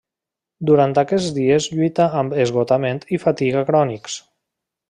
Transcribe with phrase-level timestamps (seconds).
[0.69, 4.21] Durant aquests dies lluita amb esgotament i fatiga crònics.